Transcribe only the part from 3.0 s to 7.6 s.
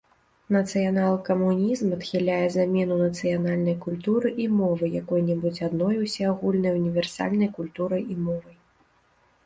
нацыянальнай культуры і мовы якой-небудзь адной усеагульнай універсальнай